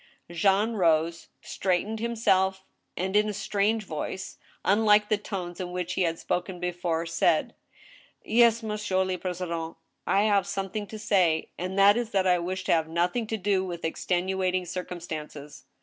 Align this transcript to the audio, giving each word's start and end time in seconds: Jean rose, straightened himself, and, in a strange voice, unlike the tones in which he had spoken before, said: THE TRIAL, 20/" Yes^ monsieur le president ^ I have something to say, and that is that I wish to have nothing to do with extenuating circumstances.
Jean 0.31 0.73
rose, 0.73 1.27
straightened 1.41 1.99
himself, 1.99 2.65
and, 2.97 3.15
in 3.15 3.29
a 3.29 3.33
strange 3.33 3.83
voice, 3.83 4.39
unlike 4.65 5.09
the 5.09 5.15
tones 5.19 5.59
in 5.59 5.71
which 5.71 5.93
he 5.93 6.01
had 6.01 6.17
spoken 6.17 6.59
before, 6.59 7.05
said: 7.05 7.53
THE 8.25 8.39
TRIAL, 8.39 8.49
20/" 8.49 8.49
Yes^ 8.49 8.63
monsieur 8.63 9.05
le 9.05 9.17
president 9.19 9.61
^ 9.75 9.75
I 10.07 10.23
have 10.23 10.47
something 10.47 10.87
to 10.87 10.97
say, 10.97 11.49
and 11.59 11.77
that 11.77 11.97
is 11.97 12.09
that 12.13 12.25
I 12.25 12.39
wish 12.39 12.63
to 12.63 12.71
have 12.73 12.87
nothing 12.89 13.27
to 13.27 13.37
do 13.37 13.63
with 13.63 13.85
extenuating 13.85 14.65
circumstances. 14.65 15.65